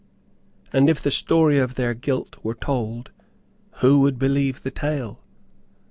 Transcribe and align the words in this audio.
And 0.73 0.89
if 0.89 0.99
the 0.99 1.11
story 1.11 1.59
of 1.59 1.75
their 1.75 1.93
guilt 1.93 2.37
were 2.41 2.55
told, 2.55 3.11
who 3.81 3.99
would 3.99 4.17
believe 4.17 4.63
the 4.63 4.71
tale? 4.71 5.21